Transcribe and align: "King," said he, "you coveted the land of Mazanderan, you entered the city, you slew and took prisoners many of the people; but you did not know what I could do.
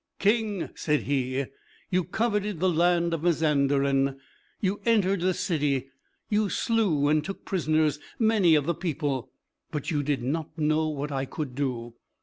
"King," 0.17 0.71
said 0.73 1.01
he, 1.03 1.45
"you 1.91 2.03
coveted 2.03 2.59
the 2.59 2.71
land 2.71 3.13
of 3.13 3.21
Mazanderan, 3.21 4.17
you 4.59 4.81
entered 4.83 5.19
the 5.21 5.35
city, 5.35 5.89
you 6.27 6.49
slew 6.49 7.07
and 7.07 7.23
took 7.23 7.45
prisoners 7.45 7.99
many 8.17 8.55
of 8.55 8.65
the 8.65 8.73
people; 8.73 9.29
but 9.69 9.91
you 9.91 10.01
did 10.01 10.23
not 10.23 10.57
know 10.57 10.87
what 10.89 11.11
I 11.11 11.25
could 11.25 11.53
do. 11.53 11.93